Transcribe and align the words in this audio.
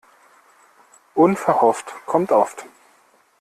Unverhofft 1.13 1.93
kommt 2.07 2.31
oft. 2.31 2.65